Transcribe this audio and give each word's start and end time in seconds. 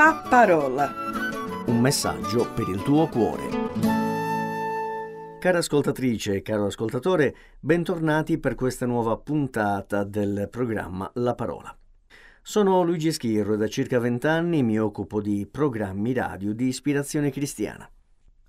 La 0.00 0.24
parola. 0.26 0.90
Un 1.66 1.78
messaggio 1.78 2.50
per 2.54 2.70
il 2.70 2.82
tuo 2.82 3.06
cuore. 3.08 3.48
Cara 5.38 5.58
ascoltatrice 5.58 6.40
caro 6.40 6.64
ascoltatore, 6.64 7.36
bentornati 7.60 8.38
per 8.38 8.54
questa 8.54 8.86
nuova 8.86 9.18
puntata 9.18 10.02
del 10.04 10.48
programma 10.50 11.10
La 11.16 11.34
parola. 11.34 11.76
Sono 12.40 12.82
Luigi 12.82 13.12
Schirro 13.12 13.52
e 13.52 13.56
da 13.58 13.68
circa 13.68 13.98
vent'anni 13.98 14.62
mi 14.62 14.80
occupo 14.80 15.20
di 15.20 15.46
programmi 15.46 16.14
radio 16.14 16.54
di 16.54 16.68
ispirazione 16.68 17.30
cristiana. 17.30 17.86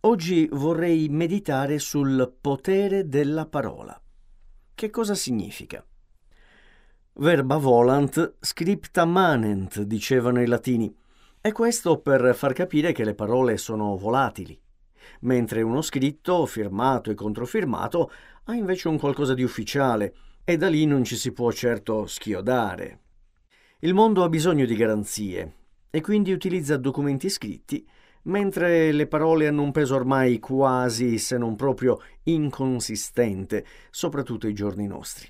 Oggi 0.03 0.47
vorrei 0.53 1.09
meditare 1.09 1.79
sul 1.79 2.33
potere 2.39 3.09
della 3.09 3.45
parola. 3.45 4.01
Che 4.73 4.89
cosa 4.89 5.15
significa? 5.15 5.85
Verba 7.15 7.57
volant, 7.57 8.35
scripta 8.39 9.03
manent, 9.03 9.81
dicevano 9.81 10.41
i 10.41 10.47
latini, 10.47 10.95
e 11.41 11.51
questo 11.51 11.99
per 11.99 12.35
far 12.35 12.53
capire 12.53 12.91
che 12.91 13.03
le 13.03 13.15
parole 13.15 13.57
sono 13.57 13.97
volatili, 13.97 14.59
mentre 15.21 15.63
uno 15.63 15.81
scritto, 15.81 16.45
firmato 16.45 17.09
e 17.09 17.15
controfirmato, 17.15 18.11
ha 18.43 18.53
invece 18.53 18.87
un 18.87 18.99
qualcosa 18.99 19.33
di 19.33 19.41
ufficiale, 19.41 20.13
e 20.43 20.57
da 20.57 20.69
lì 20.69 20.85
non 20.85 21.03
ci 21.03 21.15
si 21.15 21.31
può 21.31 21.51
certo 21.51 22.05
schiodare. 22.05 22.99
Il 23.79 23.95
mondo 23.95 24.23
ha 24.23 24.29
bisogno 24.29 24.65
di 24.65 24.75
garanzie, 24.75 25.53
e 25.89 25.99
quindi 26.01 26.31
utilizza 26.31 26.77
documenti 26.77 27.27
scritti, 27.27 27.87
mentre 28.23 28.91
le 28.91 29.07
parole 29.07 29.47
hanno 29.47 29.63
un 29.63 29.71
peso 29.71 29.95
ormai 29.95 30.37
quasi, 30.37 31.17
se 31.17 31.39
non 31.39 31.55
proprio, 31.55 31.99
inconsistente, 32.23 33.65
soprattutto 33.89 34.45
ai 34.45 34.53
giorni 34.53 34.85
nostri. 34.85 35.27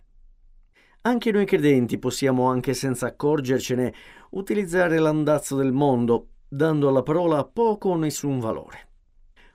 Anche 1.04 1.32
noi 1.32 1.46
credenti 1.46 1.98
possiamo, 1.98 2.48
anche 2.48 2.76
senza 2.76 3.08
accorgercene, 3.08 3.92
utilizzare 4.32 5.00
l'andazzo 5.00 5.56
del 5.56 5.72
mondo, 5.72 6.28
dando 6.48 6.90
alla 6.90 7.02
parola 7.02 7.44
poco 7.44 7.90
o 7.90 7.96
nessun 7.96 8.40
valore. 8.40 8.90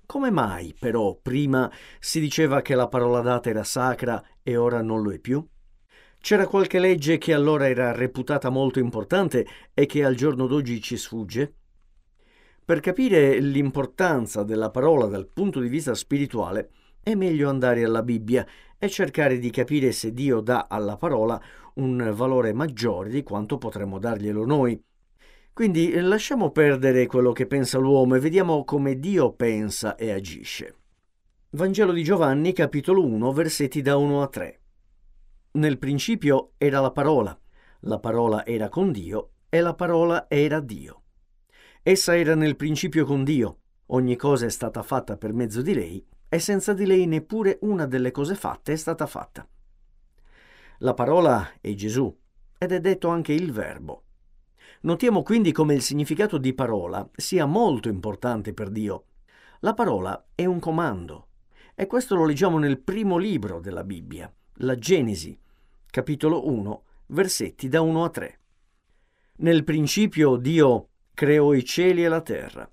Come 0.07 0.33
mai, 0.33 0.75
però, 0.77 1.17
prima 1.21 1.71
si 2.01 2.19
diceva 2.19 2.63
che 2.63 2.75
la 2.75 2.89
parola 2.89 3.21
data 3.21 3.49
era 3.49 3.63
sacra 3.63 4.21
e 4.43 4.57
ora 4.57 4.83
non 4.83 5.03
lo 5.03 5.13
è 5.13 5.21
più? 5.21 5.47
C'era 6.19 6.49
qualche 6.49 6.81
legge 6.81 7.19
che 7.19 7.33
allora 7.33 7.69
era 7.69 7.93
reputata 7.93 8.49
molto 8.49 8.81
importante 8.81 9.47
e 9.73 9.87
che 9.87 10.05
al 10.05 10.17
giorno 10.17 10.49
d'oggi 10.49 10.81
ci 10.81 10.97
sfugge? 10.97 11.55
Per 12.65 12.81
capire 12.81 13.39
l'importanza 13.39 14.43
della 14.43 14.71
parola 14.71 15.07
dal 15.07 15.29
punto 15.29 15.61
di 15.61 15.69
vista 15.69 15.95
spirituale, 15.95 16.71
è 17.07 17.15
meglio 17.15 17.49
andare 17.49 17.85
alla 17.85 18.03
Bibbia 18.03 18.45
e 18.77 18.89
cercare 18.89 19.39
di 19.39 19.51
capire 19.51 19.93
se 19.93 20.13
Dio 20.13 20.41
dà 20.41 20.67
alla 20.69 20.97
parola 20.97 21.41
un 21.75 22.11
valore 22.13 22.53
maggiore 22.53 23.11
di 23.11 23.23
quanto 23.23 23.59
potremmo 23.59 24.01
darglielo 24.01 24.45
noi. 24.45 24.83
Quindi 25.53 25.93
lasciamo 26.01 26.51
perdere 26.51 27.07
quello 27.07 27.31
che 27.31 27.47
pensa 27.47 27.79
l'uomo 27.79 28.17
e 28.17 28.19
vediamo 28.19 28.65
come 28.65 28.99
Dio 28.99 29.35
pensa 29.35 29.95
e 29.95 30.11
agisce. 30.11 30.75
Vangelo 31.51 31.93
di 31.93 32.03
Giovanni, 32.03 32.53
capitolo 32.53 33.05
1, 33.05 33.33
versetti 33.33 33.83
da 33.83 33.97
1 33.97 34.23
a 34.23 34.27
3. 34.27 34.61
Nel 35.53 35.79
principio 35.79 36.55
era 36.59 36.81
la 36.81 36.91
parola, 36.91 37.39
la 37.83 38.01
parola 38.01 38.45
era 38.45 38.69
con 38.69 38.91
Dio 38.91 39.31
e 39.49 39.61
la 39.61 39.75
parola 39.75 40.27
era 40.29 40.59
Dio. 40.59 41.03
Essa 41.85 42.17
era 42.17 42.35
nel 42.35 42.57
principio 42.57 43.05
con 43.05 43.23
Dio, 43.23 43.59
ogni 43.87 44.17
cosa 44.17 44.47
è 44.47 44.51
stata 44.51 44.83
fatta 44.83 45.17
per 45.17 45.33
mezzo 45.33 45.63
di 45.63 45.73
lei 45.73 46.07
e 46.37 46.39
senza 46.39 46.75
di 46.75 46.85
lei 46.85 47.07
neppure 47.07 47.57
una 47.63 47.87
delle 47.87 48.11
cose 48.11 48.35
fatte 48.35 48.75
è 48.75 48.77
stata 48.77 49.07
fatta. 49.07 49.49
La 50.81 50.93
parola 50.93 51.53
è 51.63 51.73
Gesù 51.73 52.15
ed 52.59 52.73
è 52.73 52.81
detto 52.81 53.09
anche 53.09 53.33
il 53.33 53.53
verbo. 53.53 54.03
Notiamo 54.83 55.23
quindi 55.23 55.51
come 55.51 55.73
il 55.73 55.81
significato 55.81 56.37
di 56.37 56.53
parola 56.53 57.09
sia 57.17 57.47
molto 57.47 57.89
importante 57.89 58.53
per 58.53 58.69
Dio. 58.69 59.05
La 59.61 59.73
parola 59.73 60.27
è 60.35 60.45
un 60.45 60.59
comando 60.59 61.29
e 61.75 61.87
questo 61.87 62.15
lo 62.15 62.27
leggiamo 62.27 62.59
nel 62.59 62.81
primo 62.81 63.17
libro 63.17 63.59
della 63.59 63.83
Bibbia, 63.83 64.31
la 64.57 64.75
Genesi, 64.75 65.39
capitolo 65.87 66.47
1, 66.49 66.83
versetti 67.07 67.71
da 67.71 67.81
1 67.81 68.05
a 68.05 68.11
3. 68.11 68.41
Nel 69.37 69.65
principio 69.65 70.37
Dio 70.37 70.89
creò 71.15 71.55
i 71.55 71.65
cieli 71.65 72.05
e 72.05 72.09
la 72.09 72.21
terra. 72.21 72.71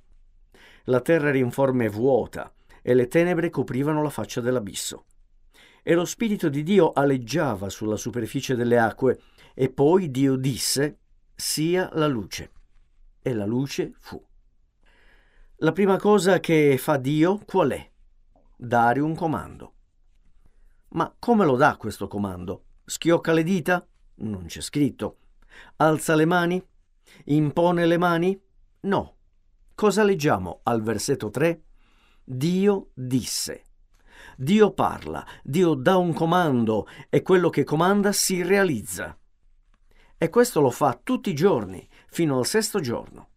La 0.88 1.00
terra 1.00 1.30
era 1.30 1.38
informe 1.38 1.86
e 1.86 1.90
vuota 1.90 2.54
e 2.84 2.94
le 2.94 3.08
tenebre 3.08 3.50
coprivano 3.50 4.04
la 4.04 4.12
faccia 4.12 4.42
dell'abisso. 4.42 5.06
E 5.82 5.96
lo 5.96 6.06
Spirito 6.06 6.50
di 6.50 6.62
Dio 6.62 6.92
aleggiava 6.92 7.70
sulla 7.70 7.96
superficie 7.96 8.56
delle 8.56 8.78
acque, 8.78 9.20
e 9.56 9.72
poi 9.72 10.12
Dio 10.12 10.36
disse, 10.36 11.00
sia 11.34 11.90
la 11.94 12.08
luce. 12.08 12.52
E 13.22 13.34
la 13.34 13.46
luce 13.46 13.94
fu. 13.98 14.24
La 15.58 15.72
prima 15.72 15.98
cosa 15.98 16.40
che 16.40 16.78
fa 16.78 16.98
Dio 16.98 17.40
qual 17.46 17.72
è? 17.72 17.92
Dare 18.56 19.00
un 19.00 19.16
comando. 19.16 19.74
Ma 20.90 21.14
come 21.18 21.46
lo 21.46 21.56
dà 21.56 21.78
questo 21.78 22.08
comando? 22.08 22.66
Schiocca 22.86 23.32
le 23.32 23.44
dita? 23.44 23.86
Non 24.16 24.46
c'è 24.46 24.62
scritto. 24.62 25.18
Alza 25.78 26.16
le 26.16 26.26
mani? 26.26 26.64
Impone 27.26 27.86
le 27.86 27.98
mani? 27.98 28.40
No. 28.82 29.16
Cosa 29.74 30.04
leggiamo 30.04 30.60
al 30.64 30.82
versetto 30.82 31.30
3? 31.30 31.64
Dio 32.24 32.90
disse. 32.94 33.64
Dio 34.38 34.72
parla, 34.72 35.26
Dio 35.44 35.74
dà 35.74 35.98
un 35.98 36.14
comando 36.14 36.88
e 37.10 37.22
quello 37.22 37.50
che 37.50 37.64
comanda 37.64 38.12
si 38.12 38.42
realizza. 38.42 39.18
E 40.18 40.30
questo 40.30 40.62
lo 40.62 40.70
fa 40.70 41.00
tutti 41.04 41.30
i 41.30 41.36
giorni, 41.36 41.88
fino 42.08 42.38
al 42.38 42.46
sesto 42.46 42.80
giorno. 42.80 43.30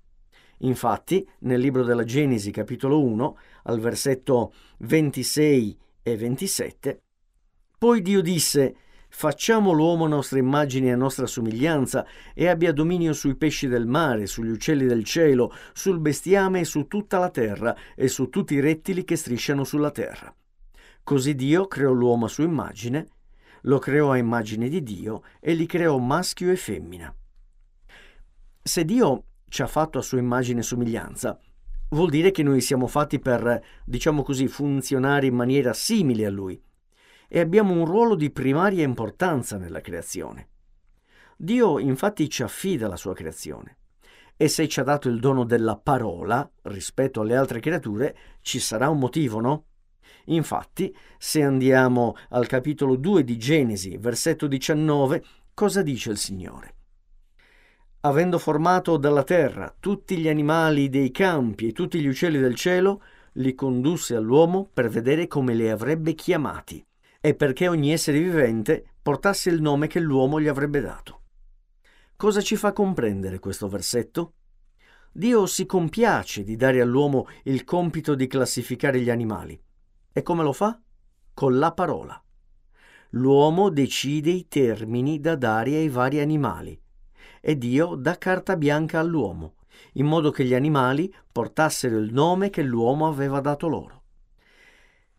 Infatti, 0.61 1.29
nel 1.41 1.61
libro 1.61 1.83
della 1.83 2.05
Genesi, 2.05 2.51
capitolo 2.51 3.03
1, 3.03 3.39
al 3.65 3.81
versetto 3.81 4.55
26 4.79 5.79
e 6.03 6.17
27, 6.17 7.03
poi 7.79 8.01
Dio 8.01 8.23
disse, 8.23 8.77
Facciamo 9.19 9.73
l'uomo 9.73 10.05
a 10.05 10.09
nostra 10.09 10.39
immagine 10.39 10.89
e 10.89 10.93
a 10.93 10.97
nostra 10.97 11.25
somiglianza 11.25 12.07
e 12.35 12.49
abbia 12.49 12.71
dominio 12.71 13.15
sui 13.15 13.35
pesci 13.35 13.67
del 13.67 13.87
mare, 13.87 14.27
sugli 14.27 14.51
uccelli 14.51 14.85
del 14.85 15.05
cielo, 15.05 15.55
sul 15.73 16.01
bestiame 16.01 16.61
e 16.61 16.65
su 16.67 16.87
tutta 16.87 17.19
la 17.19 17.31
terra 17.31 17.75
e 17.95 18.09
su 18.09 18.29
tutti 18.29 18.53
i 18.53 18.61
rettili 18.61 19.05
che 19.05 19.17
strisciano 19.17 19.65
sulla 19.65 19.91
terra. 19.91 20.37
Così 21.03 21.35
Dio 21.35 21.67
creò 21.67 21.93
l'uomo 21.93 22.27
a 22.27 22.29
sua 22.29 22.45
immagine, 22.45 23.09
lo 23.63 23.79
creò 23.79 24.11
a 24.11 24.19
immagine 24.19 24.69
di 24.69 24.83
Dio 24.83 25.23
e 25.41 25.55
li 25.55 25.65
creò 25.65 25.97
maschio 25.97 26.51
e 26.51 26.57
femmina. 26.57 27.11
Se 28.63 28.85
Dio 28.85 29.25
ci 29.49 29.63
ha 29.63 29.67
fatto 29.67 29.97
a 29.97 30.03
sua 30.03 30.19
immagine 30.19 30.61
e 30.61 30.63
somiglianza, 30.63 31.41
vuol 31.89 32.11
dire 32.11 32.33
che 32.33 32.43
noi 32.43 32.61
siamo 32.61 32.87
fatti 32.87 33.19
per, 33.19 33.65
diciamo 33.83 34.23
così, 34.23 34.47
funzionare 34.47 35.25
in 35.25 35.35
maniera 35.35 35.73
simile 35.73 36.27
a 36.27 36.31
Lui 36.31 36.63
e 37.29 37.41
abbiamo 37.41 37.73
un 37.73 37.85
ruolo 37.85 38.15
di 38.15 38.31
primaria 38.31 38.85
importanza 38.85 39.57
nella 39.57 39.81
creazione. 39.81 40.49
Dio 41.37 41.79
infatti 41.79 42.31
ci 42.31 42.43
affida 42.43 42.89
la 42.89 42.97
sua 42.97 43.15
creazione 43.15 43.79
e 44.37 44.49
se 44.49 44.69
ci 44.69 44.81
ha 44.81 44.83
dato 44.83 45.09
il 45.09 45.19
dono 45.19 45.45
della 45.45 45.77
parola 45.77 46.49
rispetto 46.63 47.21
alle 47.21 47.37
altre 47.37 47.61
creature 47.61 48.17
ci 48.41 48.59
sarà 48.59 48.89
un 48.89 48.99
motivo, 48.99 49.41
no? 49.41 49.65
Infatti, 50.27 50.95
se 51.19 51.43
andiamo 51.43 52.15
al 52.31 52.47
capitolo 52.47 52.97
2 52.97 53.25
di 53.25 53.39
Genesi, 53.39 53.97
versetto 53.97 54.47
19, 54.47 55.25
cosa 55.55 55.83
dice 55.83 56.11
il 56.11 56.19
Signore? 56.19 56.75
Avendo 58.01 58.39
formato 58.39 58.99
dalla 58.99 59.25
terra 59.25 59.75
tutti 59.79 60.17
gli 60.17 60.29
animali 60.29 60.89
dei 60.89 61.11
campi 61.11 61.69
e 61.69 61.73
tutti 61.73 62.01
gli 62.01 62.07
uccelli 62.07 62.39
del 62.39 62.55
cielo, 62.55 63.03
li 63.33 63.55
condusse 63.55 64.15
all'uomo 64.15 64.69
per 64.73 64.89
vedere 64.89 65.27
come 65.27 65.55
li 65.55 65.69
avrebbe 65.69 66.15
chiamati 66.15 66.85
e 67.27 67.35
perché 67.35 67.67
ogni 67.67 67.91
essere 67.91 68.21
vivente 68.21 68.85
portasse 69.03 69.51
il 69.51 69.61
nome 69.61 69.89
che 69.89 69.99
l'uomo 69.99 70.41
gli 70.41 70.47
avrebbe 70.47 70.81
dato. 70.81 71.23
Cosa 72.15 72.41
ci 72.41 72.55
fa 72.55 72.73
comprendere 72.73 73.41
questo 73.41 73.67
versetto? 73.67 74.35
Dio 75.11 75.47
si 75.47 75.67
compiace 75.67 76.45
di 76.45 76.55
dare 76.55 76.81
all'uomo 76.81 77.27
il 77.43 77.65
compito 77.65 78.15
di 78.15 78.29
classificare 78.29 79.01
gli 79.01 79.11
animali. 79.11 79.61
E 80.13 80.23
come 80.23 80.45
lo 80.45 80.53
fa? 80.53 80.81
Con 81.35 81.59
la 81.59 81.73
parola. 81.73 82.23
L'uomo 83.11 83.71
decide 83.71 84.31
i 84.31 84.47
termini 84.47 85.19
da 85.19 85.35
dare 85.35 85.75
ai 85.75 85.89
vari 85.89 86.21
animali 86.21 86.81
e 87.41 87.59
Dio 87.59 87.97
dà 87.97 88.19
carta 88.19 88.57
bianca 88.57 89.01
all'uomo, 89.01 89.57
in 89.95 90.07
modo 90.07 90.31
che 90.31 90.45
gli 90.45 90.55
animali 90.55 91.13
portassero 91.33 91.99
il 91.99 92.13
nome 92.13 92.51
che 92.51 92.63
l'uomo 92.63 93.09
aveva 93.09 93.41
dato 93.41 93.67
loro. 93.67 94.03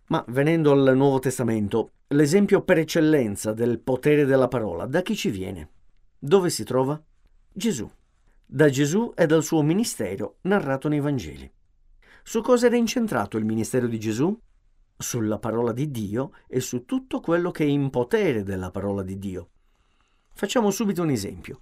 Ma 0.10 0.24
venendo 0.30 0.71
al 0.71 0.95
Nuovo 0.95 1.19
Testamento, 1.19 1.92
L'esempio 2.12 2.62
per 2.62 2.77
eccellenza 2.77 3.51
del 3.51 3.80
potere 3.80 4.24
della 4.24 4.48
parola, 4.48 4.86
da 4.86 5.01
chi 5.01 5.13
ci 5.13 5.30
viene? 5.30 5.71
Dove 6.18 6.50
si 6.50 6.63
trova? 6.63 7.04
Gesù. 7.51 7.86
Da 8.45 8.69
Gesù 8.69 9.12
e 9.13 9.25
dal 9.25 9.44
suo 9.44 9.62
ministero 9.62 10.38
narrato 10.44 10.88
nei 10.88 11.01
Vangeli. 11.01 11.51
Su 12.24 12.42
cosa 12.42 12.68
era 12.68 12.77
incentrato 12.77 13.36
il 13.36 13.44
ministero 13.44 13.88
di 13.88 14.00
Gesù? 14.00 14.39
Sulla 14.98 15.38
parola 15.38 15.74
di 15.74 15.92
Dio 15.92 16.31
e 16.48 16.62
su 16.62 16.86
tutto 16.86 17.19
quello 17.19 17.51
che 17.51 17.65
è 17.65 17.68
in 17.68 17.89
potere 17.89 18.44
della 18.44 18.71
parola 18.71 19.03
di 19.03 19.19
Dio. 19.19 19.50
Facciamo 20.33 20.71
subito 20.71 21.01
un 21.01 21.10
esempio. 21.10 21.60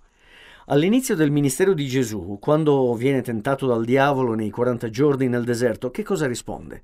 All'inizio 0.68 1.16
del 1.16 1.32
ministero 1.32 1.74
di 1.74 1.88
Gesù, 1.88 2.38
quando 2.40 2.94
viene 2.94 3.24
tentato 3.24 3.66
dal 3.66 3.84
diavolo 3.84 4.36
nei 4.36 4.52
40 4.52 4.92
giorni 4.92 5.28
nel 5.28 5.44
deserto, 5.44 5.90
che 5.90 6.04
cosa 6.04 6.28
risponde? 6.28 6.84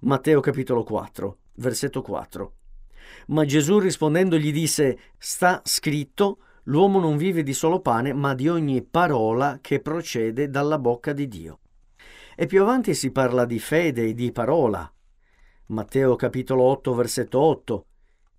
Matteo 0.00 0.40
capitolo 0.40 0.82
4, 0.82 1.38
versetto 1.54 2.02
4. 2.02 2.54
Ma 3.30 3.44
Gesù 3.44 3.78
rispondendo 3.78 4.36
gli 4.36 4.52
disse, 4.52 4.98
sta 5.16 5.60
scritto, 5.64 6.38
l'uomo 6.64 6.98
non 6.98 7.16
vive 7.16 7.42
di 7.42 7.52
solo 7.52 7.80
pane, 7.80 8.12
ma 8.12 8.34
di 8.34 8.48
ogni 8.48 8.82
parola 8.82 9.58
che 9.60 9.80
procede 9.80 10.50
dalla 10.50 10.78
bocca 10.78 11.12
di 11.12 11.28
Dio. 11.28 11.60
E 12.34 12.46
più 12.46 12.62
avanti 12.62 12.92
si 12.94 13.12
parla 13.12 13.44
di 13.44 13.60
fede 13.60 14.06
e 14.06 14.14
di 14.14 14.32
parola. 14.32 14.92
Matteo 15.66 16.16
capitolo 16.16 16.64
8, 16.64 16.94
versetto 16.94 17.38
8, 17.38 17.84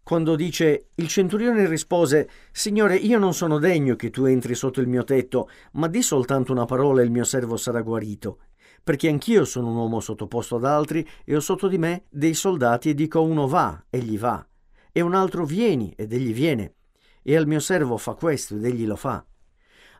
quando 0.03 0.35
dice 0.35 0.89
il 0.95 1.07
centurione 1.07 1.67
rispose 1.67 2.29
Signore, 2.51 2.95
io 2.95 3.17
non 3.17 3.33
sono 3.33 3.59
degno 3.59 3.95
che 3.95 4.09
tu 4.09 4.25
entri 4.25 4.55
sotto 4.55 4.81
il 4.81 4.87
mio 4.87 5.05
tetto, 5.05 5.47
ma 5.73 5.87
di 5.87 6.01
soltanto 6.01 6.51
una 6.51 6.65
parola 6.65 7.01
e 7.01 7.05
il 7.05 7.11
mio 7.11 7.23
servo 7.23 7.55
sarà 7.55 7.81
guarito. 7.81 8.39
Perché 8.83 9.07
anch'io 9.07 9.45
sono 9.45 9.69
un 9.69 9.75
uomo 9.77 10.01
sottoposto 10.01 10.57
ad 10.57 10.65
altri 10.65 11.07
e 11.23 11.35
ho 11.35 11.39
sotto 11.39 11.69
di 11.69 11.77
me 11.77 12.05
dei 12.09 12.33
soldati 12.33 12.89
e 12.89 12.93
dico 12.93 13.19
a 13.19 13.21
uno 13.21 13.47
va, 13.47 13.85
egli 13.89 14.17
va, 14.17 14.43
e 14.91 15.01
un 15.01 15.13
altro 15.13 15.45
vieni 15.45 15.93
ed 15.95 16.13
egli 16.13 16.33
viene, 16.33 16.75
e 17.21 17.35
al 17.35 17.47
mio 17.47 17.59
servo 17.59 17.97
fa 17.97 18.13
questo 18.13 18.55
ed 18.55 18.65
egli 18.65 18.85
lo 18.85 18.95
fa. 18.95 19.25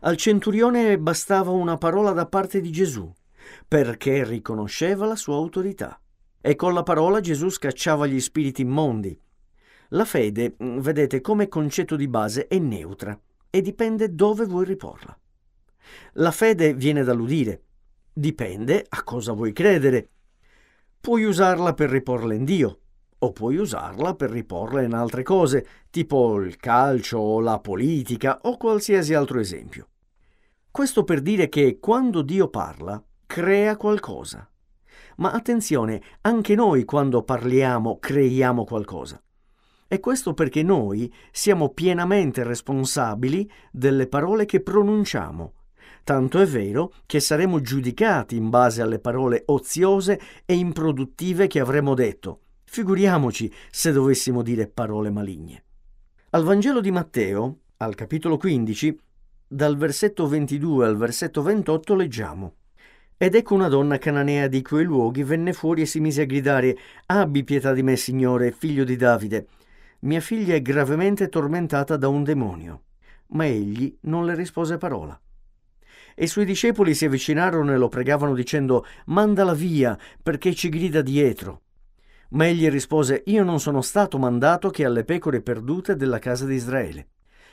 Al 0.01 0.17
centurione 0.17 0.97
bastava 0.97 1.51
una 1.51 1.77
parola 1.77 2.11
da 2.11 2.25
parte 2.25 2.59
di 2.59 2.71
Gesù, 2.71 3.11
perché 3.67 4.23
riconosceva 4.23 5.05
la 5.05 5.15
sua 5.15 5.35
autorità. 5.35 5.99
E 6.41 6.55
con 6.55 6.73
la 6.73 6.83
parola 6.83 7.19
Gesù 7.19 7.49
scacciava 7.49 8.07
gli 8.07 8.19
spiriti 8.19 8.61
immondi 8.63 9.19
la 9.93 10.05
fede, 10.05 10.55
mm, 10.61 10.79
vedete, 10.79 11.19
come 11.19 11.49
concetto 11.49 11.97
di 11.97 12.07
base 12.07 12.47
è 12.47 12.57
neutra 12.59 13.19
e 13.49 13.61
dipende 13.61 14.15
dove 14.15 14.45
vuoi 14.45 14.63
riporla. 14.63 15.17
La 16.13 16.31
fede 16.31 16.73
viene 16.73 17.03
dall'udire, 17.03 17.63
dipende 18.13 18.85
a 18.87 19.03
cosa 19.03 19.33
vuoi 19.33 19.51
credere. 19.51 20.09
Puoi 21.01 21.25
usarla 21.25 21.73
per 21.73 21.89
riporla 21.89 22.33
in 22.33 22.45
Dio, 22.45 22.80
o 23.23 23.31
puoi 23.31 23.57
usarla 23.57 24.15
per 24.15 24.31
riporla 24.31 24.81
in 24.81 24.93
altre 24.93 25.23
cose, 25.23 25.65
tipo 25.89 26.39
il 26.41 26.57
calcio, 26.57 27.39
la 27.39 27.59
politica 27.59 28.39
o 28.43 28.57
qualsiasi 28.57 29.13
altro 29.13 29.39
esempio. 29.39 29.87
Questo 30.71 31.03
per 31.03 31.21
dire 31.21 31.49
che 31.49 31.79
quando 31.79 32.21
Dio 32.21 32.47
parla, 32.47 33.01
crea 33.25 33.77
qualcosa. 33.77 34.49
Ma 35.17 35.31
attenzione, 35.31 36.01
anche 36.21 36.55
noi 36.55 36.83
quando 36.83 37.23
parliamo 37.23 37.99
creiamo 37.99 38.63
qualcosa. 38.63 39.21
E 39.87 39.99
questo 39.99 40.33
perché 40.33 40.63
noi 40.63 41.13
siamo 41.31 41.69
pienamente 41.69 42.43
responsabili 42.43 43.49
delle 43.71 44.07
parole 44.07 44.45
che 44.45 44.61
pronunciamo. 44.61 45.53
Tanto 46.03 46.39
è 46.39 46.45
vero 46.45 46.93
che 47.05 47.19
saremo 47.19 47.61
giudicati 47.61 48.35
in 48.35 48.49
base 48.49 48.81
alle 48.81 48.99
parole 48.99 49.43
oziose 49.47 50.19
e 50.45 50.55
improduttive 50.55 51.47
che 51.47 51.59
avremo 51.59 51.93
detto. 51.93 52.39
Figuriamoci 52.73 53.53
se 53.69 53.91
dovessimo 53.91 54.41
dire 54.41 54.65
parole 54.65 55.09
maligne. 55.09 55.61
Al 56.29 56.45
Vangelo 56.45 56.79
di 56.79 56.89
Matteo, 56.89 57.57
al 57.75 57.95
capitolo 57.95 58.37
15, 58.37 58.97
dal 59.45 59.75
versetto 59.75 60.25
22 60.25 60.85
al 60.85 60.95
versetto 60.95 61.41
28 61.41 61.95
leggiamo. 61.95 62.53
Ed 63.17 63.35
ecco 63.35 63.55
una 63.55 63.67
donna 63.67 63.97
cananea 63.97 64.47
di 64.47 64.61
quei 64.61 64.85
luoghi 64.85 65.21
venne 65.23 65.51
fuori 65.51 65.81
e 65.81 65.85
si 65.85 65.99
mise 65.99 66.21
a 66.21 66.25
gridare 66.25 66.77
Abbi 67.07 67.43
pietà 67.43 67.73
di 67.73 67.83
me, 67.83 67.97
Signore, 67.97 68.53
figlio 68.53 68.85
di 68.85 68.95
Davide 68.95 69.47
mia 70.03 70.21
figlia 70.21 70.55
è 70.55 70.61
gravemente 70.61 71.27
tormentata 71.27 71.97
da 71.97 72.07
un 72.07 72.23
demonio. 72.23 72.83
Ma 73.31 73.47
egli 73.47 73.93
non 74.03 74.25
le 74.25 74.33
rispose 74.33 74.77
parola. 74.77 75.19
E 76.15 76.23
i 76.23 76.27
suoi 76.27 76.45
discepoli 76.45 76.95
si 76.95 77.03
avvicinarono 77.03 77.73
e 77.73 77.77
lo 77.77 77.89
pregavano 77.89 78.33
dicendo 78.33 78.85
Mandala 79.07 79.53
via, 79.53 79.99
perché 80.23 80.55
ci 80.55 80.69
grida 80.69 81.01
dietro. 81.01 81.63
Ma 82.31 82.47
egli 82.47 82.69
rispose 82.69 83.23
Io 83.25 83.43
non 83.43 83.59
sono 83.59 83.81
stato 83.81 84.17
mandato 84.17 84.69
che 84.69 84.85
alle 84.85 85.03
pecore 85.03 85.41
perdute 85.41 85.95
della 85.95 86.19
casa 86.19 86.45
di 86.45 86.55
Israele. 86.55 87.07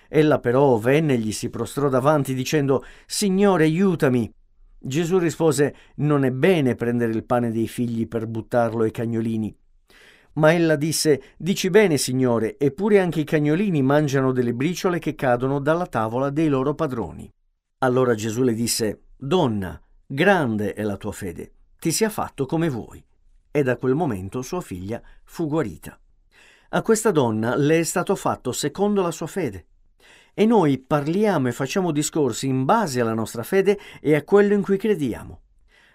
Ella 0.08 0.38
però 0.38 0.76
venne 0.76 1.14
e 1.14 1.18
gli 1.18 1.32
si 1.32 1.50
prostrò 1.50 1.88
davanti 1.88 2.34
dicendo 2.34 2.84
Signore, 3.06 3.64
aiutami. 3.64 4.32
Gesù 4.78 5.18
rispose 5.18 5.74
Non 5.96 6.24
è 6.24 6.30
bene 6.30 6.76
prendere 6.76 7.12
il 7.12 7.24
pane 7.24 7.50
dei 7.50 7.66
figli 7.66 8.06
per 8.06 8.26
buttarlo 8.26 8.84
ai 8.84 8.90
cagnolini. 8.90 9.54
Ma 10.34 10.54
ella 10.54 10.76
disse, 10.76 11.22
Dici 11.36 11.68
bene, 11.68 11.96
signore, 11.96 12.56
eppure 12.58 13.00
anche 13.00 13.20
i 13.20 13.24
cagnolini 13.24 13.82
mangiano 13.82 14.30
delle 14.30 14.54
briciole 14.54 15.00
che 15.00 15.16
cadono 15.16 15.58
dalla 15.58 15.86
tavola 15.86 16.30
dei 16.30 16.48
loro 16.48 16.74
padroni. 16.74 17.28
Allora 17.78 18.14
Gesù 18.14 18.42
le 18.42 18.54
disse, 18.54 19.02
Donna, 19.16 19.80
grande 20.06 20.74
è 20.74 20.82
la 20.82 20.96
tua 20.96 21.12
fede, 21.12 21.52
ti 21.80 21.90
sia 21.90 22.08
fatto 22.08 22.46
come 22.46 22.68
vuoi. 22.68 23.04
E 23.50 23.62
da 23.62 23.76
quel 23.76 23.94
momento 23.94 24.42
sua 24.42 24.60
figlia 24.60 25.02
fu 25.24 25.46
guarita. 25.48 25.98
A 26.70 26.82
questa 26.82 27.10
donna 27.10 27.56
le 27.56 27.78
è 27.78 27.82
stato 27.82 28.14
fatto 28.14 28.52
secondo 28.52 29.02
la 29.02 29.10
sua 29.10 29.26
fede. 29.26 29.66
E 30.34 30.46
noi 30.46 30.78
parliamo 30.78 31.48
e 31.48 31.52
facciamo 31.52 31.90
discorsi 31.90 32.46
in 32.46 32.64
base 32.64 33.00
alla 33.00 33.14
nostra 33.14 33.42
fede 33.42 33.78
e 34.00 34.14
a 34.14 34.22
quello 34.22 34.54
in 34.54 34.62
cui 34.62 34.76
crediamo. 34.76 35.40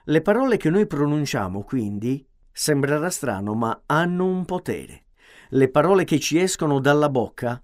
Le 0.06 0.22
parole 0.22 0.58
che 0.58 0.70
noi 0.70 0.86
pronunciamo, 0.86 1.64
quindi, 1.64 2.26
Sembrerà 2.56 3.10
strano, 3.10 3.56
ma 3.56 3.82
hanno 3.88 4.28
un 4.28 4.46
potere. 4.46 5.06
Le 5.50 5.70
parole 5.70 6.04
che 6.04 6.20
ci 6.20 6.40
escono 6.40 6.80
dalla 6.80 7.10
bocca 7.10 7.60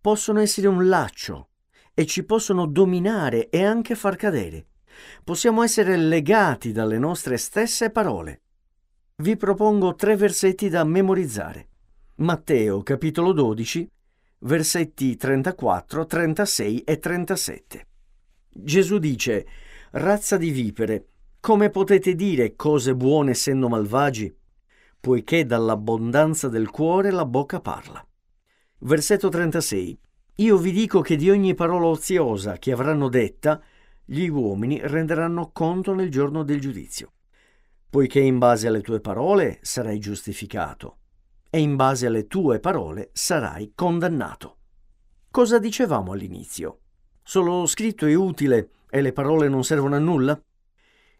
possono 0.00 0.40
essere 0.40 0.66
un 0.66 0.88
laccio 0.88 1.50
e 1.94 2.04
ci 2.06 2.24
possono 2.24 2.66
dominare 2.66 3.48
e 3.50 3.64
anche 3.64 3.94
far 3.94 4.16
cadere. 4.16 4.66
Possiamo 5.22 5.62
essere 5.62 5.96
legati 5.96 6.72
dalle 6.72 6.98
nostre 6.98 7.36
stesse 7.36 7.90
parole. 7.90 8.40
Vi 9.22 9.36
propongo 9.36 9.94
tre 9.94 10.16
versetti 10.16 10.68
da 10.68 10.82
memorizzare. 10.82 11.68
Matteo 12.16 12.82
capitolo 12.82 13.30
12, 13.30 13.88
versetti 14.40 15.14
34, 15.14 16.06
36 16.06 16.80
e 16.80 16.98
37. 16.98 17.86
Gesù 18.48 18.98
dice, 18.98 19.46
razza 19.92 20.36
di 20.36 20.50
vipere, 20.50 21.06
come 21.38 21.70
potete 21.70 22.16
dire 22.16 22.56
cose 22.56 22.96
buone 22.96 23.30
essendo 23.30 23.68
malvagi? 23.68 24.36
Poiché 24.98 25.46
dall'abbondanza 25.46 26.48
del 26.48 26.68
cuore 26.70 27.12
la 27.12 27.24
bocca 27.24 27.60
parla. 27.60 28.04
Versetto 28.78 29.28
36. 29.28 30.00
Io 30.38 30.56
vi 30.56 30.72
dico 30.72 31.00
che 31.00 31.14
di 31.14 31.30
ogni 31.30 31.54
parola 31.54 31.86
oziosa 31.86 32.58
che 32.58 32.72
avranno 32.72 33.08
detta, 33.08 33.62
gli 34.04 34.26
uomini 34.26 34.80
renderanno 34.82 35.52
conto 35.52 35.94
nel 35.94 36.10
giorno 36.10 36.42
del 36.42 36.60
giudizio. 36.60 37.12
Poiché 37.92 38.20
in 38.20 38.38
base 38.38 38.68
alle 38.68 38.80
tue 38.80 39.02
parole 39.02 39.58
sarai 39.60 39.98
giustificato 39.98 41.00
e 41.50 41.60
in 41.60 41.76
base 41.76 42.06
alle 42.06 42.26
tue 42.26 42.58
parole 42.58 43.10
sarai 43.12 43.72
condannato. 43.74 44.56
Cosa 45.30 45.58
dicevamo 45.58 46.12
all'inizio? 46.12 46.78
Solo 47.22 47.66
scritto 47.66 48.06
è 48.06 48.14
utile 48.14 48.70
e 48.88 49.02
le 49.02 49.12
parole 49.12 49.50
non 49.50 49.62
servono 49.62 49.94
a 49.94 49.98
nulla? 49.98 50.42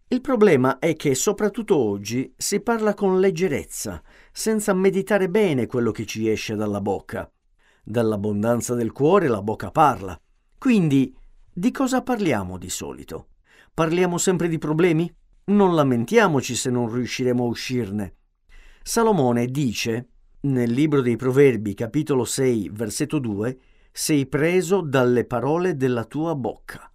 Il 0.08 0.22
problema 0.22 0.78
è 0.78 0.96
che 0.96 1.14
soprattutto 1.14 1.76
oggi 1.76 2.32
si 2.38 2.60
parla 2.60 2.94
con 2.94 3.20
leggerezza, 3.20 4.02
senza 4.32 4.72
meditare 4.72 5.28
bene 5.28 5.66
quello 5.66 5.90
che 5.90 6.06
ci 6.06 6.26
esce 6.30 6.54
dalla 6.54 6.80
bocca. 6.80 7.30
Dall'abbondanza 7.84 8.74
del 8.74 8.92
cuore 8.92 9.28
la 9.28 9.42
bocca 9.42 9.70
parla. 9.70 10.18
Quindi, 10.56 11.14
di 11.52 11.70
cosa 11.70 12.00
parliamo 12.00 12.56
di 12.56 12.70
solito? 12.70 13.26
Parliamo 13.74 14.16
sempre 14.16 14.48
di 14.48 14.56
problemi? 14.56 15.14
Non 15.44 15.74
lamentiamoci 15.74 16.54
se 16.54 16.70
non 16.70 16.92
riusciremo 16.92 17.42
a 17.42 17.48
uscirne. 17.48 18.14
Salomone 18.80 19.46
dice, 19.46 20.08
nel 20.42 20.70
libro 20.70 21.00
dei 21.00 21.16
Proverbi, 21.16 21.74
capitolo 21.74 22.24
6, 22.24 22.70
versetto 22.72 23.18
2, 23.18 23.58
sei 23.90 24.26
preso 24.26 24.80
dalle 24.80 25.24
parole 25.24 25.76
della 25.76 26.04
tua 26.04 26.36
bocca. 26.36 26.92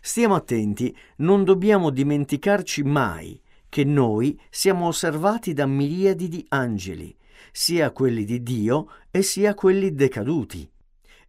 Stiamo 0.00 0.34
attenti, 0.34 0.94
non 1.16 1.44
dobbiamo 1.44 1.88
dimenticarci 1.88 2.82
mai 2.82 3.40
che 3.70 3.84
noi 3.84 4.38
siamo 4.50 4.86
osservati 4.86 5.54
da 5.54 5.66
miriadi 5.66 6.28
di 6.28 6.44
angeli, 6.48 7.16
sia 7.52 7.90
quelli 7.90 8.24
di 8.24 8.42
Dio 8.42 8.88
e 9.10 9.22
sia 9.22 9.54
quelli 9.54 9.94
decaduti. 9.94 10.70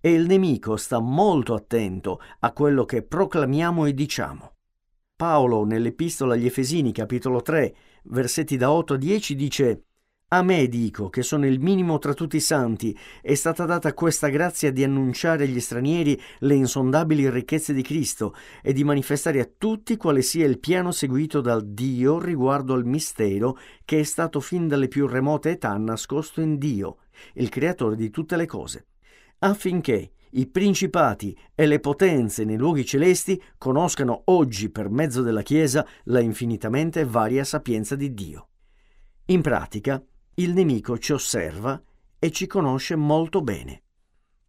E 0.02 0.12
il 0.12 0.26
nemico 0.26 0.76
sta 0.76 1.00
molto 1.00 1.54
attento 1.54 2.22
a 2.40 2.52
quello 2.52 2.84
che 2.84 3.02
proclamiamo 3.02 3.86
e 3.86 3.94
diciamo. 3.94 4.52
Paolo 5.20 5.66
nell'Epistola 5.66 6.36
agli 6.36 6.46
Efesini 6.46 6.94
capitolo 6.94 7.42
3, 7.42 7.76
versetti 8.04 8.56
da 8.56 8.72
8 8.72 8.94
a 8.94 8.98
10 8.98 9.36
dice 9.36 9.84
a 10.30 10.42
me 10.44 10.70
dico, 10.70 11.10
che 11.10 11.24
sono 11.24 11.46
il 11.46 11.60
minimo 11.60 11.98
tra 11.98 12.14
tutti 12.14 12.38
i 12.38 12.40
santi, 12.40 12.98
è 13.22 13.34
stata 13.34 13.66
data 13.66 13.94
questa 13.94 14.30
grazia 14.30 14.72
di 14.72 14.82
annunciare 14.82 15.44
agli 15.44 15.60
stranieri 15.60 16.18
le 16.40 16.56
insondabili 16.56 17.30
ricchezze 17.30 17.74
di 17.74 17.82
Cristo 17.82 18.34
e 18.62 18.72
di 18.72 18.86
manifestare 18.86 19.42
a 19.42 19.50
tutti 19.58 19.98
quale 19.98 20.22
sia 20.22 20.46
il 20.46 20.58
piano 20.58 20.94
seguito 20.94 21.42
dal 21.42 21.68
Dio 21.68 22.18
riguardo 22.18 22.74
al 22.74 22.86
mistero 22.86 23.58
che 23.84 24.00
è 24.00 24.04
stato 24.04 24.40
fin 24.40 24.70
dalle 24.70 24.88
più 24.88 25.06
remote 25.06 25.50
età 25.50 25.76
nascosto 25.76 26.40
in 26.40 26.58
Dio, 26.58 27.00
il 27.34 27.50
creatore 27.50 27.98
di 27.98 28.10
tutte 28.10 28.38
le 28.38 28.46
cose, 28.46 28.88
affinché 29.40 30.14
i 30.32 30.46
principati 30.48 31.36
e 31.56 31.66
le 31.66 31.80
potenze 31.80 32.44
nei 32.44 32.58
luoghi 32.58 32.86
celesti 32.86 33.42
conoscano 33.58 34.22
oggi 34.26 34.70
per 34.70 34.90
mezzo 34.90 35.22
della 35.22 35.42
Chiesa 35.42 35.86
la 36.06 36.20
infinitamente 36.20 37.06
varia 37.06 37.44
sapienza 37.44 37.96
di 37.96 38.14
Dio. 38.14 38.50
In 39.26 39.42
pratica, 39.42 40.02
il 40.36 40.54
nemico 40.54 40.98
ci 40.98 41.14
osserva 41.14 41.82
e 42.20 42.32
ci 42.32 42.48
conosce 42.48 42.96
molto 42.96 43.42
bene. 43.42 43.84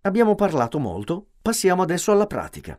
Abbiamo 0.03 0.35
parlato 0.35 0.79
molto, 0.79 1.29
passiamo 1.41 1.83
adesso 1.83 2.13
alla 2.13 2.27
pratica. 2.27 2.79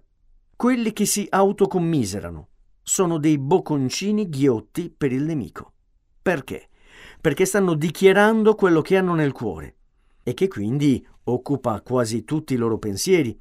Quelli 0.55 0.93
che 0.93 1.05
si 1.05 1.25
autocommiserano 1.29 2.49
sono 2.83 3.17
dei 3.17 3.37
bocconcini 3.37 4.29
ghiotti 4.29 4.93
per 4.95 5.11
il 5.11 5.23
nemico. 5.23 5.73
Perché? 6.21 6.69
Perché 7.19 7.45
stanno 7.45 7.73
dichiarando 7.73 8.53
quello 8.55 8.81
che 8.81 8.97
hanno 8.97 9.13
nel 9.15 9.31
cuore 9.31 9.77
e 10.23 10.33
che 10.33 10.47
quindi 10.47 11.05
occupa 11.25 11.81
quasi 11.81 12.23
tutti 12.23 12.53
i 12.53 12.57
loro 12.57 12.77
pensieri. 12.77 13.39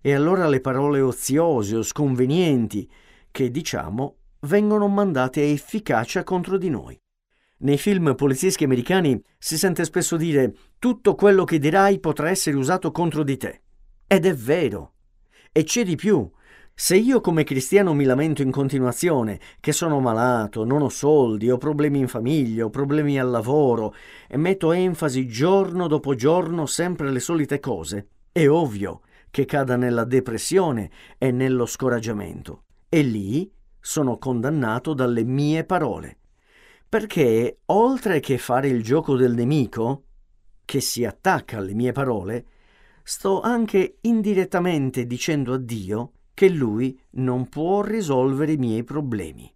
E 0.00 0.14
allora 0.14 0.48
le 0.48 0.60
parole 0.60 1.00
oziose 1.00 1.76
o 1.76 1.82
sconvenienti 1.82 2.90
che 3.30 3.50
diciamo 3.50 4.16
vengono 4.40 4.88
mandate 4.88 5.40
a 5.40 5.44
efficacia 5.44 6.24
contro 6.24 6.56
di 6.56 6.70
noi. 6.70 6.98
Nei 7.58 7.76
film 7.76 8.14
polizieschi 8.14 8.64
americani 8.64 9.22
si 9.38 9.58
sente 9.58 9.84
spesso 9.84 10.16
dire 10.16 10.54
tutto 10.78 11.14
quello 11.14 11.44
che 11.44 11.58
dirai 11.58 12.00
potrà 12.00 12.30
essere 12.30 12.56
usato 12.56 12.90
contro 12.90 13.22
di 13.22 13.36
te. 13.36 13.62
Ed 14.06 14.24
è 14.24 14.34
vero. 14.34 14.94
E 15.52 15.64
c'è 15.64 15.84
di 15.84 15.96
più. 15.96 16.30
Se 16.82 16.96
io 16.96 17.20
come 17.20 17.44
cristiano 17.44 17.92
mi 17.92 18.04
lamento 18.04 18.40
in 18.40 18.50
continuazione 18.50 19.38
che 19.60 19.70
sono 19.70 20.00
malato, 20.00 20.64
non 20.64 20.80
ho 20.80 20.88
soldi, 20.88 21.50
ho 21.50 21.58
problemi 21.58 21.98
in 21.98 22.08
famiglia, 22.08 22.64
ho 22.64 22.70
problemi 22.70 23.20
al 23.20 23.28
lavoro 23.28 23.94
e 24.26 24.38
metto 24.38 24.72
enfasi 24.72 25.28
giorno 25.28 25.88
dopo 25.88 26.14
giorno 26.14 26.64
sempre 26.64 27.10
le 27.10 27.20
solite 27.20 27.60
cose, 27.60 28.08
è 28.32 28.48
ovvio 28.48 29.02
che 29.30 29.44
cada 29.44 29.76
nella 29.76 30.04
depressione 30.04 30.90
e 31.18 31.30
nello 31.30 31.66
scoraggiamento. 31.66 32.62
E 32.88 33.02
lì 33.02 33.52
sono 33.78 34.16
condannato 34.16 34.94
dalle 34.94 35.22
mie 35.22 35.64
parole. 35.64 36.16
Perché 36.88 37.58
oltre 37.66 38.20
che 38.20 38.38
fare 38.38 38.68
il 38.68 38.82
gioco 38.82 39.16
del 39.16 39.34
nemico, 39.34 40.04
che 40.64 40.80
si 40.80 41.04
attacca 41.04 41.58
alle 41.58 41.74
mie 41.74 41.92
parole, 41.92 42.46
sto 43.02 43.42
anche 43.42 43.98
indirettamente 44.00 45.04
dicendo 45.04 45.52
a 45.52 45.58
Dio 45.58 46.12
che 46.40 46.48
lui 46.48 46.98
non 47.16 47.50
può 47.50 47.82
risolvere 47.82 48.52
i 48.52 48.56
miei 48.56 48.82
problemi. 48.82 49.52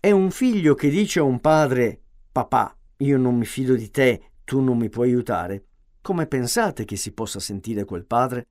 È 0.00 0.10
un 0.10 0.30
figlio 0.30 0.74
che 0.74 0.88
dice 0.88 1.18
a 1.18 1.24
un 1.24 1.40
padre 1.40 2.00
Papà, 2.32 2.74
io 3.00 3.18
non 3.18 3.36
mi 3.36 3.44
fido 3.44 3.74
di 3.74 3.90
te, 3.90 4.30
tu 4.44 4.60
non 4.60 4.78
mi 4.78 4.88
puoi 4.88 5.10
aiutare. 5.10 5.66
Come 6.00 6.26
pensate 6.26 6.86
che 6.86 6.96
si 6.96 7.12
possa 7.12 7.38
sentire 7.38 7.84
quel 7.84 8.06
padre? 8.06 8.46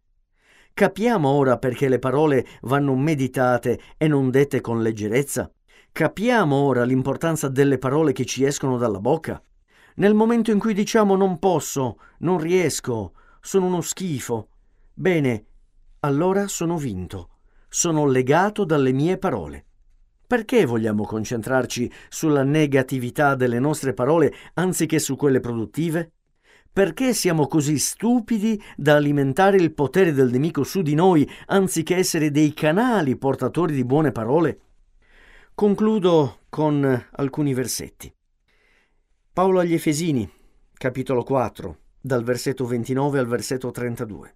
Capiamo 0.76 1.28
ora 1.28 1.58
perché 1.58 1.90
le 1.90 1.98
parole 1.98 2.46
vanno 2.62 2.94
meditate 2.96 3.80
e 3.98 4.08
non 4.08 4.30
dette 4.30 4.62
con 4.62 4.84
leggerezza? 4.84 5.52
Capiamo 5.92 6.56
ora 6.56 6.84
l'importanza 6.84 7.48
delle 7.48 7.80
parole 7.80 8.12
che 8.12 8.26
ci 8.26 8.44
escono 8.44 8.78
dalla 8.78 9.00
bocca? 9.00 9.42
Nel 9.96 10.14
momento 10.14 10.52
in 10.52 10.60
cui 10.60 10.76
diciamo 10.76 11.16
non 11.16 11.40
posso, 11.40 11.98
non 12.20 12.38
riesco, 12.38 13.14
sono 13.42 13.66
uno 13.66 13.82
schifo, 13.82 14.50
bene, 14.94 15.46
allora 16.02 16.48
sono 16.48 16.78
vinto 16.78 17.30
sono 17.70 18.06
legato 18.08 18.66
dalle 18.66 18.92
mie 18.92 19.18
parole. 19.18 19.66
Perché 20.26 20.66
vogliamo 20.66 21.06
concentrarci 21.06 21.92
sulla 22.10 22.44
negatività 22.44 23.36
delle 23.36 23.60
nostre 23.60 23.94
parole 23.94 24.34
anziché 24.56 25.00
su 25.00 25.16
quelle 25.16 25.40
produttive? 25.40 26.12
Perché 26.72 27.14
siamo 27.14 27.48
così 27.48 27.80
stupidi 27.80 28.62
da 28.76 28.96
alimentare 28.96 29.58
il 29.58 29.74
potere 29.74 30.14
del 30.14 30.30
nemico 30.30 30.64
su 30.64 30.82
di 30.82 30.94
noi 30.94 31.28
anziché 31.48 31.96
essere 31.96 32.30
dei 32.30 32.54
canali 32.54 33.18
portatori 33.18 33.74
di 33.74 33.84
buone 33.84 34.12
parole? 34.12 34.60
Concludo 35.56 36.42
con 36.50 37.08
alcuni 37.12 37.54
versetti. 37.54 38.14
Paolo 39.34 39.60
agli 39.60 39.74
Efesini, 39.74 40.30
capitolo 40.74 41.24
4, 41.24 41.78
dal 42.00 42.24
versetto 42.24 42.66
29 42.66 43.20
al 43.20 43.28
versetto 43.28 43.72
32 43.72 44.36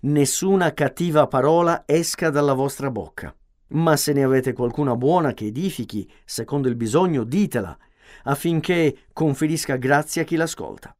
nessuna 0.00 0.72
cattiva 0.72 1.26
parola 1.26 1.82
esca 1.86 2.30
dalla 2.30 2.54
vostra 2.54 2.90
bocca. 2.90 3.34
Ma 3.68 3.96
se 3.96 4.12
ne 4.12 4.24
avete 4.24 4.52
qualcuna 4.52 4.96
buona 4.96 5.32
che 5.32 5.46
edifichi, 5.46 6.10
secondo 6.24 6.68
il 6.68 6.74
bisogno, 6.74 7.24
ditela, 7.24 7.76
affinché 8.24 9.06
conferisca 9.12 9.76
grazia 9.76 10.22
a 10.22 10.24
chi 10.24 10.36
l'ascolta. 10.36 10.94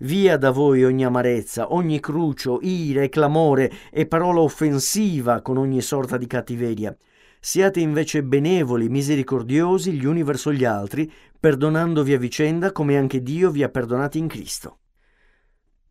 Via 0.00 0.36
da 0.36 0.50
voi 0.50 0.84
ogni 0.84 1.04
amarezza, 1.04 1.72
ogni 1.74 2.00
crucio, 2.00 2.58
ira 2.62 3.02
e 3.02 3.08
clamore 3.08 3.70
e 3.90 4.06
parola 4.06 4.40
offensiva 4.40 5.42
con 5.42 5.56
ogni 5.56 5.80
sorta 5.82 6.16
di 6.16 6.26
cattiveria. 6.26 6.96
Siate 7.38 7.80
invece 7.80 8.22
benevoli, 8.22 8.88
misericordiosi 8.88 9.92
gli 9.92 10.04
uni 10.04 10.22
verso 10.22 10.52
gli 10.52 10.64
altri, 10.64 11.10
perdonandovi 11.38 12.12
a 12.12 12.18
vicenda 12.18 12.70
come 12.70 12.96
anche 12.96 13.22
Dio 13.22 13.50
vi 13.50 13.62
ha 13.62 13.68
perdonati 13.68 14.18
in 14.18 14.28
Cristo. 14.28 14.78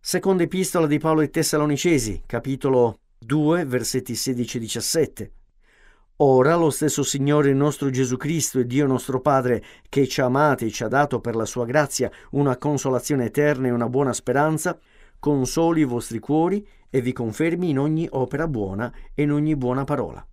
Seconda 0.01 0.43
epistola 0.43 0.87
di 0.87 0.97
Paolo 0.97 1.19
ai 1.19 1.29
Tessalonicesi, 1.29 2.23
capitolo 2.25 2.99
2, 3.19 3.65
versetti 3.65 4.15
16 4.15 4.55
e 4.55 4.59
17. 4.61 5.31
Ora 6.21 6.55
lo 6.55 6.69
stesso 6.69 7.03
Signore 7.03 7.53
nostro 7.53 7.89
Gesù 7.89 8.15
Cristo 8.15 8.59
e 8.59 8.65
Dio 8.65 8.87
nostro 8.87 9.19
Padre, 9.19 9.61
che 9.89 10.07
ci 10.07 10.21
ha 10.21 10.25
amati 10.25 10.65
e 10.65 10.71
ci 10.71 10.85
ha 10.85 10.87
dato 10.87 11.19
per 11.19 11.35
la 11.35 11.43
sua 11.43 11.65
grazia 11.65 12.09
una 12.31 12.57
consolazione 12.57 13.25
eterna 13.25 13.67
e 13.67 13.71
una 13.71 13.89
buona 13.89 14.13
speranza, 14.13 14.79
consoli 15.19 15.81
i 15.81 15.85
vostri 15.85 16.19
cuori 16.19 16.65
e 16.89 17.01
vi 17.01 17.11
confermi 17.11 17.69
in 17.69 17.77
ogni 17.77 18.07
opera 18.09 18.47
buona 18.47 18.91
e 19.13 19.23
in 19.23 19.33
ogni 19.33 19.57
buona 19.57 19.83
parola. 19.83 20.25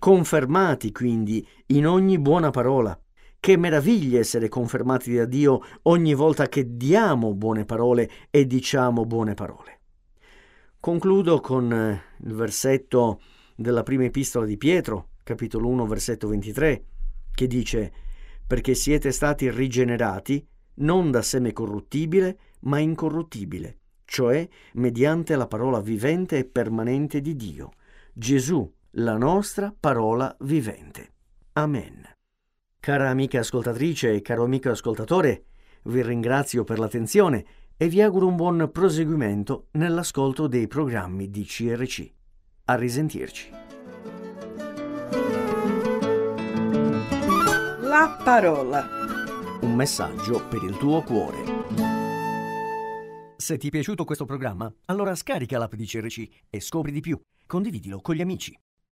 Confermati 0.00 0.90
quindi 0.90 1.46
in 1.66 1.86
ogni 1.86 2.18
buona 2.18 2.50
parola, 2.50 2.98
che 3.44 3.58
meraviglia 3.58 4.20
essere 4.20 4.48
confermati 4.48 5.14
da 5.14 5.26
Dio 5.26 5.60
ogni 5.82 6.14
volta 6.14 6.48
che 6.48 6.78
diamo 6.78 7.34
buone 7.34 7.66
parole 7.66 8.10
e 8.30 8.46
diciamo 8.46 9.04
buone 9.04 9.34
parole. 9.34 9.80
Concludo 10.80 11.40
con 11.40 11.70
eh, 11.70 12.02
il 12.26 12.32
versetto 12.32 13.20
della 13.54 13.82
prima 13.82 14.04
epistola 14.04 14.46
di 14.46 14.56
Pietro, 14.56 15.08
capitolo 15.22 15.68
1, 15.68 15.84
versetto 15.84 16.28
23, 16.28 16.84
che 17.34 17.46
dice 17.46 17.92
perché 18.46 18.72
siete 18.72 19.12
stati 19.12 19.50
rigenerati 19.50 20.42
non 20.76 21.10
da 21.10 21.20
seme 21.20 21.52
corruttibile, 21.52 22.38
ma 22.60 22.78
incorruttibile, 22.78 23.80
cioè 24.06 24.48
mediante 24.72 25.36
la 25.36 25.46
parola 25.46 25.82
vivente 25.82 26.38
e 26.38 26.44
permanente 26.46 27.20
di 27.20 27.36
Dio, 27.36 27.72
Gesù, 28.10 28.72
la 28.92 29.18
nostra 29.18 29.70
parola 29.78 30.34
vivente. 30.40 31.10
Amen. 31.52 32.13
Cara 32.84 33.08
amica 33.08 33.38
ascoltatrice 33.38 34.12
e 34.12 34.20
caro 34.20 34.44
amico 34.44 34.68
ascoltatore, 34.68 35.44
vi 35.84 36.02
ringrazio 36.02 36.64
per 36.64 36.78
l'attenzione 36.78 37.42
e 37.78 37.88
vi 37.88 38.02
auguro 38.02 38.26
un 38.26 38.36
buon 38.36 38.68
proseguimento 38.70 39.68
nell'ascolto 39.70 40.46
dei 40.48 40.66
programmi 40.66 41.30
di 41.30 41.44
CRC. 41.46 42.12
A 42.66 42.74
risentirci. 42.74 43.48
La 47.80 48.20
parola. 48.22 48.86
Un 49.62 49.74
messaggio 49.74 50.46
per 50.46 50.62
il 50.62 50.76
tuo 50.76 51.00
cuore. 51.00 51.42
Se 53.34 53.56
ti 53.56 53.68
è 53.68 53.70
piaciuto 53.70 54.04
questo 54.04 54.26
programma, 54.26 54.70
allora 54.84 55.14
scarica 55.14 55.56
l'app 55.56 55.72
di 55.72 55.86
CRC 55.86 56.28
e 56.50 56.60
scopri 56.60 56.92
di 56.92 57.00
più. 57.00 57.18
Condividilo 57.46 58.02
con 58.02 58.14
gli 58.14 58.20
amici. 58.20 58.54